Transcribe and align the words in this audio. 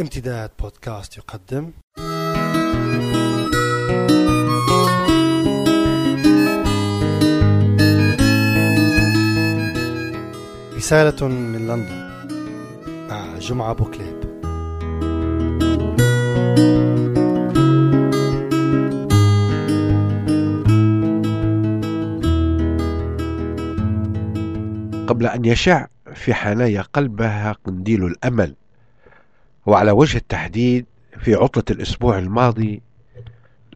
امتداد 0.00 0.50
بودكاست 0.60 1.16
يقدم. 1.16 1.70
رسالة 10.76 11.28
من 11.28 11.66
لندن 11.66 12.08
مع 13.10 13.38
جمعة 13.38 13.72
بوكليب. 13.72 14.18
قبل 25.06 25.26
أن 25.26 25.44
يشع 25.44 25.86
في 26.14 26.34
حنايا 26.34 26.82
قلبها 26.82 27.52
قنديل 27.52 28.04
الأمل. 28.04 28.54
وعلى 29.68 29.90
وجه 29.90 30.16
التحديد 30.16 30.86
في 31.20 31.34
عطلة 31.34 31.64
الأسبوع 31.70 32.18
الماضي 32.18 32.82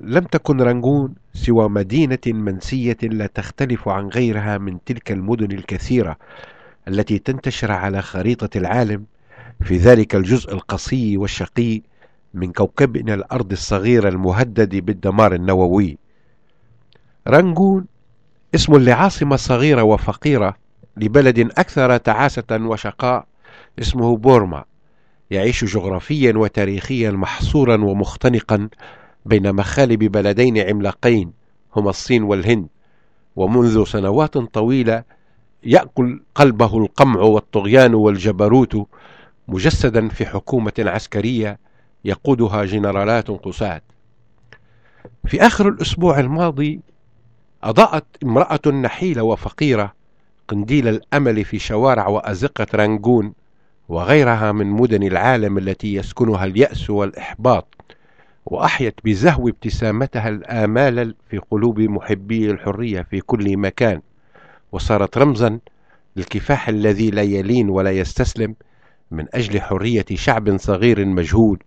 لم 0.01 0.25
تكن 0.25 0.61
رنغون 0.61 1.15
سوى 1.35 1.69
مدينة 1.69 2.19
منسية 2.27 2.97
لا 3.03 3.27
تختلف 3.27 3.89
عن 3.89 4.09
غيرها 4.09 4.59
من 4.59 4.79
تلك 4.85 5.13
المدن 5.13 5.53
الكثيرة 5.53 6.17
التي 6.89 7.19
تنتشر 7.19 7.73
على 7.73 8.03
خريطة 8.03 8.59
العالم 8.59 9.05
في 9.65 9.77
ذلك 9.77 10.15
الجزء 10.15 10.53
القصي 10.53 11.17
والشقي 11.17 11.83
من 12.35 12.53
كوكبنا 12.53 13.15
الأرض 13.15 13.53
الصغير 13.53 14.09
المهدد 14.09 14.77
بالدمار 14.77 15.35
النووي. 15.35 15.99
رنغون 17.29 17.87
اسم 18.55 18.77
لعاصمة 18.77 19.37
صغيرة 19.37 19.83
وفقيرة 19.83 20.57
لبلد 20.97 21.39
أكثر 21.39 21.97
تعاسة 21.97 22.45
وشقاء 22.53 23.27
اسمه 23.79 24.17
بورما. 24.17 24.65
يعيش 25.33 25.65
جغرافيا 25.65 26.33
وتاريخيا 26.37 27.11
محصورا 27.11 27.85
ومختنقا 27.85 28.69
بين 29.27 29.53
مخالب 29.53 29.99
بلدين 29.99 30.59
عملاقين 30.59 31.33
هما 31.77 31.91
الصين 31.91 32.23
والهند. 32.23 32.67
ومنذ 33.37 33.85
سنوات 33.85 34.39
طويلة 34.39 35.05
يأكل 35.65 36.23
قلبه 36.35 36.79
القمع 36.79 37.21
والطغيان 37.21 37.95
والجبروت 37.95 38.87
مجسدا 39.49 40.09
في 40.09 40.27
حكومة 40.27 40.73
عسكرية 40.79 41.59
يقودها 42.05 42.65
جنرالات 42.65 43.29
قساة. 43.31 43.83
في 45.27 45.47
آخر 45.47 45.69
الأسبوع 45.69 46.21
الماضي 46.21 46.81
أضاءت 47.63 48.05
امرأة 48.23 48.69
نحيلة 48.69 49.23
وفقيرة 49.23 49.93
قنديل 50.49 50.89
الأمل 50.89 51.45
في 51.45 51.59
شوارع 51.59 52.09
وأزقة 52.09 52.67
رانجون 52.75 53.33
وغيرها 53.89 54.53
من 54.53 54.67
مدن 54.67 55.03
العالم 55.03 55.59
التي 55.59 55.95
يسكنها 55.95 56.45
اليأس 56.45 56.91
والإحباط 56.91 57.67
وأحيت 58.47 58.95
بزهو 59.05 59.49
ابتسامتها 59.49 60.29
الآمال 60.29 61.15
في 61.31 61.39
قلوب 61.39 61.81
محبي 61.81 62.51
الحرية 62.51 63.03
في 63.03 63.21
كل 63.21 63.57
مكان. 63.57 64.01
وصارت 64.73 65.19
رمزا 65.19 65.59
للكفاح 66.17 66.69
الذي 66.69 67.11
لا 67.11 67.23
يلين 67.23 67.69
ولا 67.71 67.91
يستسلم 67.91 68.55
من 69.11 69.27
أجل 69.35 69.61
حرية 69.61 70.05
شعب 70.15 70.57
صغير 70.59 71.05
مجهول 71.05 71.59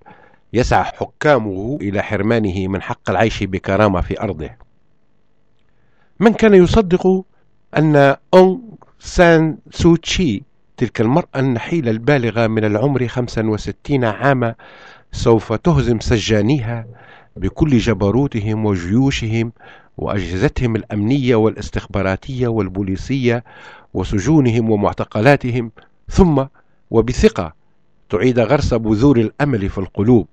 يسعى 0.54 0.84
حكامه 0.84 1.78
إلى 1.82 2.02
حرمانه 2.02 2.68
من 2.68 2.82
حق 2.82 3.10
العيش 3.10 3.44
بكرامة 3.44 4.02
في 4.02 4.22
أرضه. 4.22 4.50
من 6.20 6.34
كان 6.34 6.54
يصدق 6.54 7.24
أن 7.78 8.16
أونغ 8.34 8.58
سان 9.00 9.58
سوتشي 9.72 10.44
تلك 10.78 11.02
المرأة 11.02 11.28
النحيلة 11.40 11.92
البالغة 11.92 12.48
من 12.48 12.66
العمر 12.66 13.08
65 13.08 14.04
عاما 14.06 14.56
سوف 15.12 15.54
تهزم 15.54 16.00
سجانيها 16.00 16.86
بكل 17.36 17.78
جبروتهم 17.78 18.66
وجيوشهم 18.66 19.52
وأجهزتهم 19.98 20.76
الأمنية 20.76 21.36
والاستخباراتية 21.36 22.48
والبوليسية 22.48 23.44
وسجونهم 23.94 24.70
ومعتقلاتهم 24.70 25.72
ثم 26.10 26.44
وبثقة 26.92 27.54
تعيد 28.10 28.40
غرس 28.40 28.74
بذور 28.74 29.18
الأمل 29.18 29.70
في 29.70 29.78
القلوب 29.78 30.28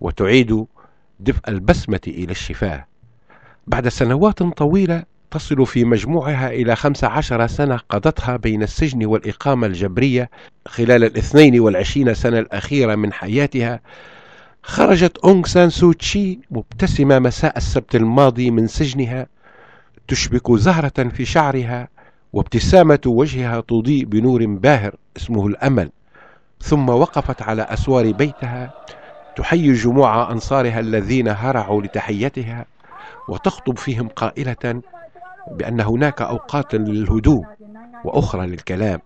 وتعيد 0.00 0.64
دفء 1.20 1.48
البسمة 1.48 2.00
إلى 2.06 2.30
الشفاه. 2.32 2.86
بعد 3.66 3.88
سنوات 3.88 4.42
طويلة 4.42 5.04
تصل 5.34 5.66
في 5.66 5.84
مجموعها 5.84 6.50
إلى 6.50 6.76
خمس 6.76 7.04
عشر 7.04 7.46
سنة 7.46 7.76
قضتها 7.88 8.36
بين 8.36 8.62
السجن 8.62 9.06
والإقامة 9.06 9.66
الجبرية 9.66 10.30
خلال 10.66 11.04
الاثنين 11.04 11.60
والعشرين 11.60 12.14
سنة 12.14 12.38
الأخيرة 12.38 12.94
من 12.94 13.12
حياتها. 13.12 13.80
خرجت 14.62 15.18
أونغ 15.18 15.46
سان 15.46 15.70
سوتشي 15.70 16.38
مبتسمة 16.50 17.18
مساء 17.18 17.56
السبت 17.56 17.96
الماضي 17.96 18.50
من 18.50 18.66
سجنها 18.66 19.26
تشبك 20.08 20.52
زهرة 20.52 21.08
في 21.08 21.24
شعرها 21.24 21.88
وابتسامة 22.32 23.00
وجهها 23.06 23.60
تضيء 23.60 24.04
بنور 24.04 24.46
باهر 24.46 24.94
اسمه 25.16 25.46
الأمل. 25.46 25.90
ثم 26.60 26.88
وقفت 26.88 27.42
على 27.42 27.62
أسوار 27.62 28.12
بيتها 28.12 28.74
تحيي 29.36 29.72
جموع 29.72 30.32
أنصارها 30.32 30.80
الذين 30.80 31.28
هرعوا 31.28 31.82
لتحيتها 31.82 32.66
وتخطب 33.28 33.78
فيهم 33.78 34.08
قائلة 34.08 34.82
بأن 35.50 35.80
هناك 35.80 36.22
أوقات 36.22 36.74
للهدوء 36.74 37.44
وأخرى 38.04 38.46
للكلام 38.46 39.00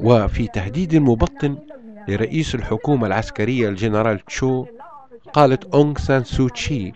وفي 0.00 0.46
تهديد 0.48 0.96
مبطن 0.96 1.58
لرئيس 2.08 2.54
الحكومة 2.54 3.06
العسكرية 3.06 3.68
الجنرال 3.68 4.24
تشو 4.24 4.66
قالت 5.32 5.74
أونغ 5.74 5.98
سان 5.98 6.24
سوتشي 6.24 6.92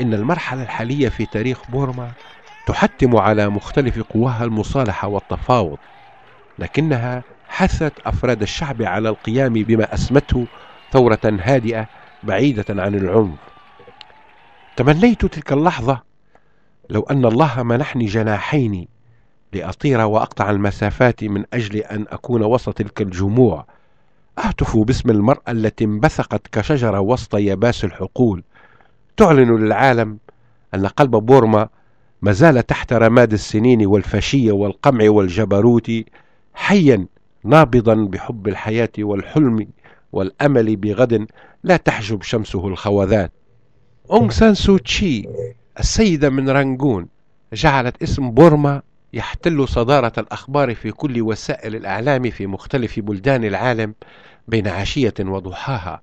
إن 0.00 0.14
المرحلة 0.14 0.62
الحالية 0.62 1.08
في 1.08 1.26
تاريخ 1.26 1.70
بورما 1.70 2.10
تحتم 2.66 3.16
على 3.16 3.48
مختلف 3.48 4.02
قواها 4.02 4.44
المصالحة 4.44 5.08
والتفاوض 5.08 5.78
لكنها 6.58 7.22
حثت 7.48 7.92
أفراد 8.06 8.42
الشعب 8.42 8.82
على 8.82 9.08
القيام 9.08 9.52
بما 9.52 9.94
أسمته 9.94 10.46
ثورة 10.92 11.18
هادئة 11.24 11.86
بعيدة 12.22 12.82
عن 12.82 12.94
العنف. 12.94 13.38
تمنيت 14.76 15.26
تلك 15.26 15.52
اللحظة 15.52 16.13
لو 16.90 17.02
أن 17.02 17.24
الله 17.24 17.62
منحني 17.62 18.04
جناحين 18.04 18.88
لأطير 19.52 20.00
وأقطع 20.00 20.50
المسافات 20.50 21.24
من 21.24 21.44
أجل 21.52 21.76
أن 21.76 22.06
أكون 22.08 22.42
وسط 22.42 22.72
تلك 22.72 23.02
الجموع 23.02 23.66
أهتف 24.38 24.76
باسم 24.76 25.10
المرأة 25.10 25.42
التي 25.50 25.84
انبثقت 25.84 26.46
كشجرة 26.52 27.00
وسط 27.00 27.34
يباس 27.34 27.84
الحقول. 27.84 28.42
تعلن 29.16 29.56
للعالم 29.56 30.18
أن 30.74 30.86
قلب 30.86 31.10
بورما 31.10 31.68
ما 32.22 32.32
زال 32.32 32.66
تحت 32.66 32.92
رماد 32.92 33.32
السنين 33.32 33.86
والفاشية 33.86 34.52
والقمع 34.52 35.10
والجبروت 35.10 35.90
حيا 36.54 37.06
نابضا 37.44 37.94
بحب 37.94 38.48
الحياة 38.48 38.92
والحلم 38.98 39.66
والأمل 40.12 40.76
بغد 40.76 41.26
لا 41.64 41.76
تحجب 41.76 42.22
شمسه 42.22 42.68
الخوذات. 42.68 43.32
أونغ 44.10 44.30
سان 44.30 44.54
سوتشي 44.54 45.28
السيدة 45.78 46.30
من 46.30 46.50
رانجون 46.50 47.08
جعلت 47.52 48.02
اسم 48.02 48.30
بورما 48.30 48.82
يحتل 49.12 49.68
صدارة 49.68 50.12
الأخبار 50.18 50.74
في 50.74 50.90
كل 50.90 51.22
وسائل 51.22 51.76
الإعلام 51.76 52.30
في 52.30 52.46
مختلف 52.46 53.00
بلدان 53.00 53.44
العالم 53.44 53.94
بين 54.48 54.68
عشية 54.68 55.14
وضحاها 55.20 56.02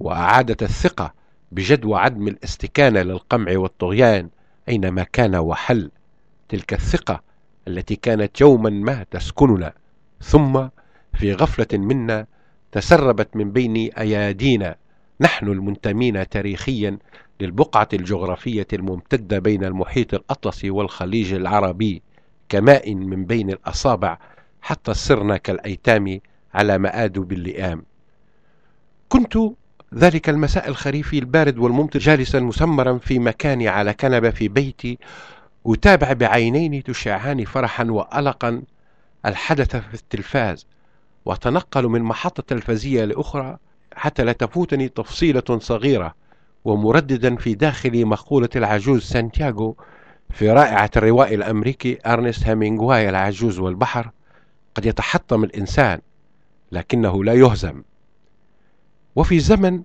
وأعادت 0.00 0.62
الثقة 0.62 1.14
بجدوى 1.52 1.98
عدم 1.98 2.28
الاستكانة 2.28 3.02
للقمع 3.02 3.58
والطغيان 3.58 4.28
أينما 4.68 5.02
كان 5.02 5.36
وحل 5.36 5.90
تلك 6.48 6.72
الثقة 6.72 7.22
التي 7.68 7.96
كانت 7.96 8.40
يوما 8.40 8.70
ما 8.70 9.06
تسكننا. 9.10 9.72
ثم 10.20 10.68
في 11.14 11.32
غفلة 11.32 11.78
منا 11.78 12.26
تسربت 12.72 13.36
من 13.36 13.52
بين 13.52 13.76
أيادينا 13.76 14.76
نحن 15.20 15.46
المنتمين 15.46 16.28
تاريخيا 16.28 16.98
للبقعة 17.40 17.88
الجغرافية 17.92 18.66
الممتدة 18.72 19.38
بين 19.38 19.64
المحيط 19.64 20.14
الأطلسي 20.14 20.70
والخليج 20.70 21.32
العربي 21.32 22.02
كماء 22.48 22.94
من 22.94 23.24
بين 23.24 23.50
الأصابع 23.50 24.18
حتى 24.62 24.94
صرنا 24.94 25.36
كالأيتام 25.36 26.20
على 26.54 26.78
مآدب 26.78 27.32
اللئام 27.32 27.82
كنت 29.08 29.38
ذلك 29.94 30.28
المساء 30.28 30.68
الخريفي 30.68 31.18
البارد 31.18 31.58
والممطر 31.58 31.98
جالسا 31.98 32.40
مسمرا 32.40 32.98
في 32.98 33.18
مكاني 33.18 33.68
على 33.68 33.94
كنبة 33.94 34.30
في 34.30 34.48
بيتي 34.48 34.98
أتابع 35.66 36.12
بعينين 36.12 36.82
تشعان 36.82 37.44
فرحا 37.44 37.84
وألقا 37.84 38.62
الحدث 39.26 39.76
في 39.76 39.94
التلفاز 39.94 40.66
وأتنقل 41.24 41.86
من 41.86 42.02
محطة 42.02 42.42
تلفزية 42.42 43.04
لأخرى 43.04 43.58
حتى 43.94 44.24
لا 44.24 44.32
تفوتني 44.32 44.88
تفصيلة 44.88 45.58
صغيرة. 45.58 46.14
ومرددا 46.68 47.36
في 47.36 47.54
داخل 47.54 48.06
مقولة 48.06 48.48
العجوز 48.56 49.02
سانتياغو 49.02 49.76
في 50.30 50.50
رائعة 50.50 50.90
الروائي 50.96 51.34
الأمريكي 51.34 51.98
أرنست 52.06 52.46
هامينغواي 52.46 53.08
العجوز 53.08 53.58
والبحر 53.58 54.10
قد 54.74 54.86
يتحطم 54.86 55.44
الإنسان 55.44 56.00
لكنه 56.72 57.24
لا 57.24 57.34
يهزم. 57.34 57.82
وفي 59.16 59.40
زمن 59.40 59.82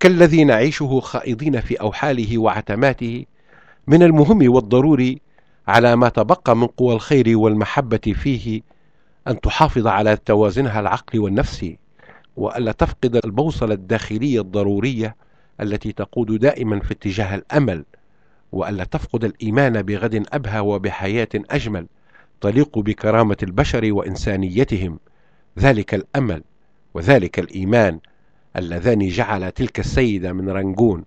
كالذي 0.00 0.44
نعيشه 0.44 1.00
خائضين 1.00 1.60
في 1.60 1.74
أوحاله 1.80 2.38
وعتماته 2.38 3.24
من 3.86 4.02
المهم 4.02 4.54
والضروري 4.54 5.20
على 5.68 5.96
ما 5.96 6.08
تبقى 6.08 6.56
من 6.56 6.66
قوى 6.66 6.94
الخير 6.94 7.38
والمحبة 7.38 8.14
فيه 8.14 8.62
أن 9.28 9.40
تحافظ 9.40 9.86
على 9.86 10.16
توازنها 10.16 10.80
العقلي 10.80 11.18
والنفسي 11.20 11.78
وألا 12.36 12.72
تفقد 12.72 13.20
البوصلة 13.24 13.74
الداخلية 13.74 14.40
الضرورية 14.40 15.16
التي 15.60 15.92
تقود 15.92 16.38
دائما 16.38 16.80
في 16.80 16.92
اتجاه 16.92 17.34
الأمل 17.34 17.84
وألا 18.52 18.84
تفقد 18.84 19.24
الإيمان 19.24 19.82
بغد 19.82 20.26
أبهى 20.32 20.60
وبحياة 20.60 21.28
أجمل 21.34 21.86
تليق 22.40 22.78
بكرامة 22.78 23.36
البشر 23.42 23.92
وإنسانيتهم. 23.92 24.98
ذلك 25.58 25.94
الأمل 25.94 26.42
وذلك 26.94 27.38
الإيمان 27.38 28.00
اللذان 28.56 29.08
جعل 29.08 29.52
تلك 29.52 29.80
السيدة 29.80 30.32
من 30.32 30.48
رنجون 30.48 31.04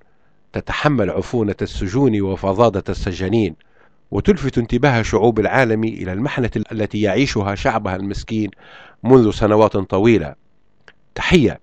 تتحمل 0.53 1.09
عفونة 1.09 1.55
السجون 1.61 2.21
وفظاظة 2.21 2.83
السجانين 2.89 3.55
وتلفت 4.11 4.57
انتباه 4.57 5.01
شعوب 5.01 5.39
العالم 5.39 5.83
إلى 5.83 6.13
المحنة 6.13 6.51
التي 6.71 7.01
يعيشها 7.01 7.55
شعبها 7.55 7.95
المسكين 7.95 8.49
منذ 9.03 9.31
سنوات 9.31 9.77
طويلة. 9.77 10.35
تحية 11.15 11.59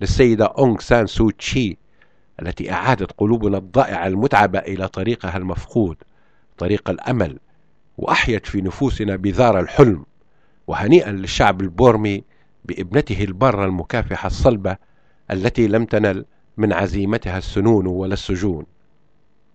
للسيدة 0.00 0.44
أونغ 0.44 0.80
سان 0.80 1.06
سو 1.06 1.30
تشي. 1.30 1.78
التي 2.42 2.72
أعادت 2.72 3.12
قلوبنا 3.12 3.58
الضائعة 3.58 4.06
المتعبة 4.06 4.58
إلى 4.58 4.88
طريقها 4.88 5.36
المفقود 5.36 5.96
طريق 6.58 6.90
الأمل 6.90 7.38
وأحيت 7.98 8.46
في 8.46 8.60
نفوسنا 8.60 9.16
بذار 9.16 9.60
الحلم 9.60 10.06
وهنيئا 10.66 11.12
للشعب 11.12 11.60
البورمي 11.60 12.24
بابنته 12.64 13.24
البارة 13.24 13.64
المكافحة 13.64 14.26
الصلبة 14.26 14.76
التي 15.30 15.68
لم 15.68 15.84
تنل 15.84 16.24
من 16.56 16.72
عزيمتها 16.72 17.38
السنون 17.38 17.86
ولا 17.86 18.14
السجون. 18.14 18.66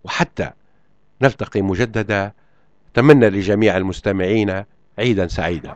وحتى 0.03 0.51
نلتقي 1.21 1.61
مجددا 1.61 2.31
تمنى 2.93 3.29
لجميع 3.29 3.77
المستمعين 3.77 4.63
عيدا 4.99 5.27
سعيدا. 5.27 5.75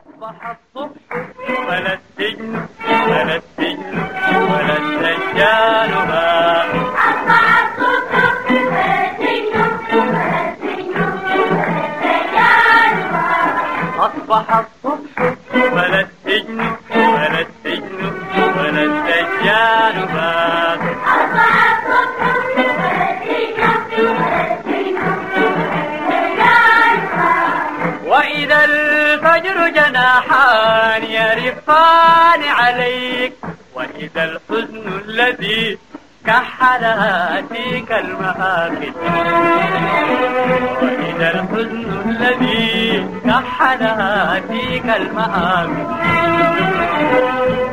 يرفان 31.56 32.44
عليك. 32.44 33.34
وإذا 33.76 34.24
الحزن 34.24 35.02
الذي 35.06 35.78
كحل 36.26 36.84
هاتيك 36.84 37.92
المآكل. 37.92 38.94
وإذا 40.82 41.28
الحزن 41.36 41.86
الذي 42.06 43.08
كحل 43.26 43.84
هاتيك 43.84 44.86
المآكل. 44.86 45.86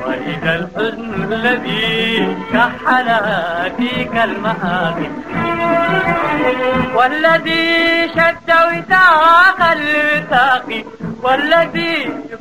وإذا 0.06 0.52
الحزن 0.54 1.32
الذي 1.32 2.36
كحل 2.52 3.08
هاتيك 3.08 4.14
المآكل. 4.24 5.12
والذي 6.94 8.08
شد 8.08 8.48
وثاق 8.50 9.60
الوثاق. 9.72 10.84
والذي 11.22 12.10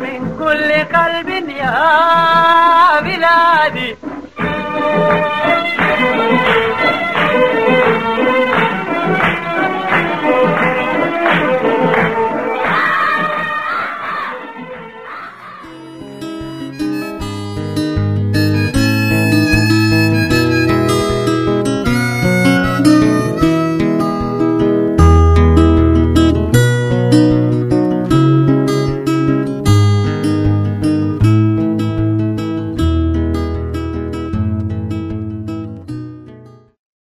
من 0.00 0.36
كل 0.38 0.72
قلب 0.96 1.28
يا 1.48 3.00
بلادي. 3.00 3.96